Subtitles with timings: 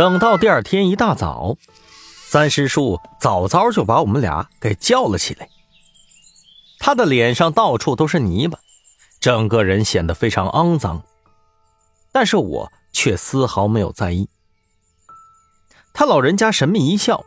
[0.00, 1.58] 等到第二天一大早，
[2.24, 5.46] 三师叔早早就把我们俩给叫了起来。
[6.78, 8.58] 他的脸上到处都是泥巴，
[9.20, 11.02] 整个人显得非常肮脏，
[12.12, 14.26] 但是我却丝毫没有在意。
[15.92, 17.22] 他老人家神秘一笑：“，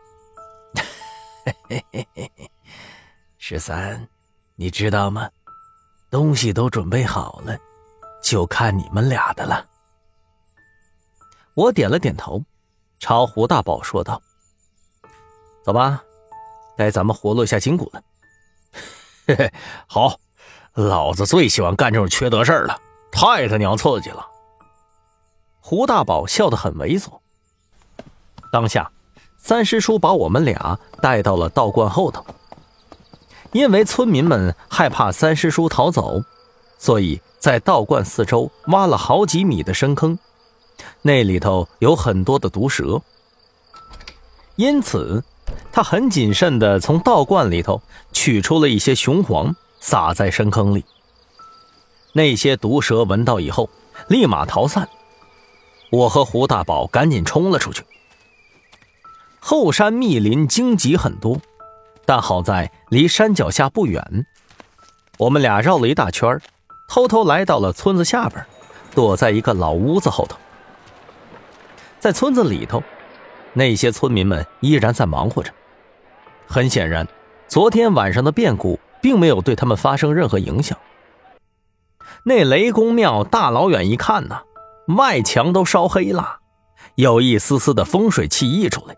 [3.38, 4.08] 十三，
[4.56, 5.30] 你知道吗？
[6.10, 7.56] 东西都准备好了，
[8.24, 9.64] 就看你们俩的了。”
[11.54, 12.44] 我点了点头，
[13.04, 14.22] 朝胡大宝说道
[15.62, 16.02] ：“走吧，
[16.78, 18.02] 该咱们活络一下筋骨了。”
[19.28, 19.54] 嘿嘿，
[19.88, 20.18] 好，
[20.74, 22.80] 老子最喜欢干这种缺德事儿了，
[23.12, 24.26] 太他娘刺激了。
[25.60, 27.10] 胡大宝笑得很猥琐。
[28.54, 28.90] 当下，
[29.38, 32.26] 三师叔把我们俩带到了道观后头，
[33.52, 36.22] 因为村民们害怕三师叔逃走，
[36.78, 40.18] 所以在道观四周挖了好几米的深坑，
[41.02, 43.02] 那里头有很多的毒蛇，
[44.56, 45.24] 因此。
[45.72, 47.82] 他很谨慎地从道观里头
[48.12, 50.86] 取出了一些雄黄，撒在深坑里。
[52.14, 53.70] 那些毒蛇闻到以后，
[54.08, 54.88] 立马逃散。
[55.92, 57.84] 我和胡大宝赶紧冲了出去。
[59.40, 61.40] 后山密林荆棘很多，
[62.06, 64.26] 但好在离山脚下不远。
[65.18, 66.40] 我们俩绕了一大圈，
[66.88, 68.44] 偷偷来到了村子下边，
[68.94, 70.38] 躲在一个老屋子后头。
[72.04, 72.84] 在村子里头，
[73.54, 75.50] 那些村民们依然在忙活着。
[76.46, 77.08] 很显然，
[77.48, 80.78] 昨天晚上的变故并没有对他们发生任何影响。
[82.26, 84.42] 那雷公庙大老远一看呢，
[84.98, 86.40] 外墙都烧黑了，
[86.96, 88.94] 有一丝丝的风水气溢出来。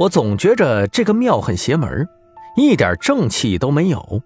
[0.00, 2.08] 我总觉着这个庙很邪门，
[2.56, 4.20] 一点正气都没有。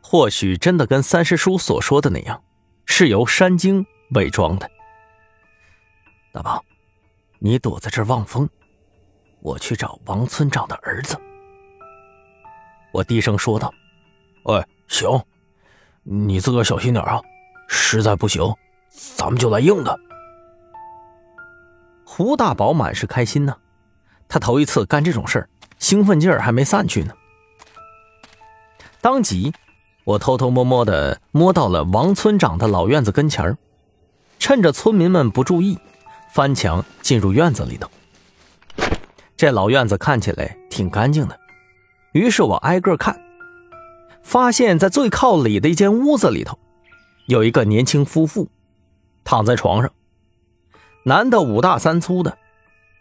[0.00, 2.40] 或许真的跟三师叔所说的那样，
[2.86, 4.70] 是由山精伪装的。
[6.32, 6.64] 大宝，
[7.40, 8.48] 你躲在这儿望风。
[9.40, 11.18] 我去找王村长的儿子。
[12.92, 13.72] 我低声说道
[14.46, 15.08] ：“哎，行，
[16.04, 17.20] 你自个小心点啊！
[17.66, 18.42] 实在不行，
[19.16, 19.98] 咱们就来硬的。”
[22.06, 23.56] 胡大宝满是开心呢，
[24.28, 25.48] 他头一次干这种事儿，
[25.80, 27.12] 兴奋劲儿还没散去呢。
[29.00, 29.52] 当即，
[30.04, 33.58] 我偷偷摸摸的摸到了王村长的老院子跟前儿，
[34.38, 35.78] 趁着村民们不注意，
[36.32, 37.90] 翻墙进入院子里头。
[39.36, 41.38] 这老院子看起来挺干净的，
[42.12, 43.20] 于是我挨个看，
[44.22, 46.58] 发现在最靠里的一间屋子里头，
[47.26, 48.48] 有一个年轻夫妇
[49.24, 49.90] 躺在床上，
[51.04, 52.36] 男的五大三粗的，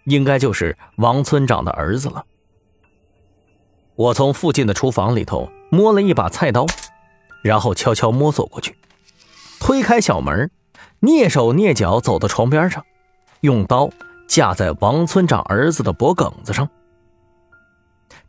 [0.06, 2.26] 应该就是王村长的儿子了。
[3.96, 6.66] 我从附近的厨房里头摸了一把菜刀，
[7.44, 8.78] 然后悄悄摸索过去，
[9.60, 10.50] 推开小门，
[11.02, 12.86] 蹑手蹑脚走到床边上，
[13.42, 13.90] 用刀。
[14.28, 16.70] 架在王村长儿子的脖梗子上，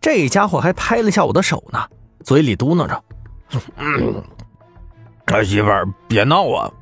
[0.01, 1.79] 这家伙还拍了下我的手呢，
[2.25, 3.05] 嘴里嘟囔着：
[5.31, 6.73] “儿媳妇儿别闹啊！”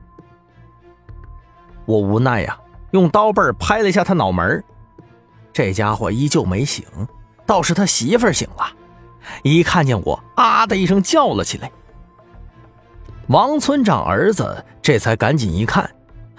[1.85, 2.57] 我无奈呀，
[2.93, 4.63] 用刀背拍了一下他脑门
[5.53, 6.85] 这家伙依旧没醒，
[7.45, 8.71] 倒是他媳妇儿醒了，
[9.43, 11.69] 一看见我，啊的一声叫了起来。
[13.27, 15.91] 王村长儿子这才赶紧一看，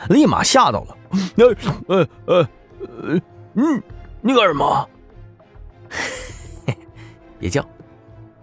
[0.07, 0.97] 立马吓到了，
[1.37, 1.55] 呃
[1.87, 2.49] 呃呃。
[3.03, 3.19] 呃，
[3.55, 3.83] 嗯，
[4.21, 4.89] 你干什么？
[7.37, 7.65] 别叫，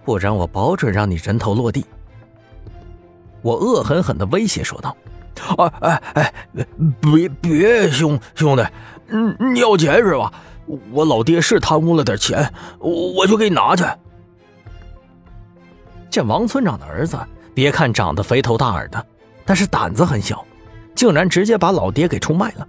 [0.04, 1.84] 不然我保准让你人头落地！
[3.42, 4.94] 我恶狠狠的威胁说道
[5.56, 6.34] ：“啊，哎哎，
[7.00, 8.66] 别别，兄兄弟，
[9.08, 10.32] 嗯，你要钱是吧？
[10.90, 13.84] 我老爹是贪污了点钱，我就给你拿去。”
[16.10, 17.18] 这王村长的儿子，
[17.54, 19.06] 别看长得肥头大耳的，
[19.44, 20.44] 但是胆子很小，
[20.96, 22.66] 竟然直接把老爹给出卖了。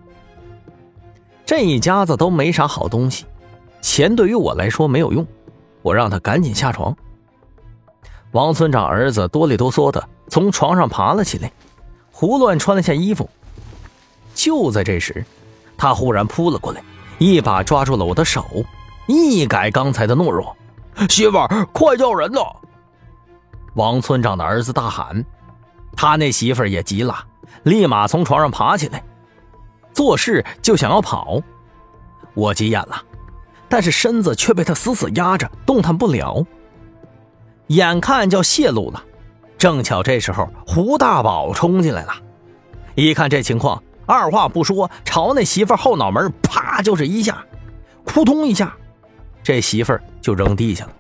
[1.46, 3.26] 这一家子都没啥好东西，
[3.82, 5.26] 钱对于我来说没有用，
[5.82, 6.96] 我让他赶紧下床。
[8.32, 11.50] 王村长儿子哆里哆嗦的从床上爬了起来，
[12.12, 13.28] 胡乱穿了下衣服。
[14.36, 15.26] 就在这时，
[15.78, 16.84] 他忽然扑了过来，
[17.18, 18.46] 一把抓住了我的手，
[19.08, 20.56] 一改刚才的懦弱
[21.10, 22.42] ：“媳妇儿，快叫人呐！”
[23.76, 25.24] 王村长的儿子大喊，
[25.96, 27.16] 他那媳妇儿也急了，
[27.64, 29.04] 立马从床上爬起来。
[29.94, 31.42] 做事就想要跑，
[32.36, 33.02] 我急眼了，
[33.68, 36.46] 但是身子却被他死死压着，动弹不了。
[37.68, 39.04] 眼看就要泄露了，
[39.58, 42.14] 正巧这时候胡大宝冲进来了，
[42.96, 47.44] 一看这情况，二话不说，朝那媳妇后脑门啪就是一下，
[48.06, 48.74] 扑通一下，
[49.42, 50.92] 这媳妇就扔地下了。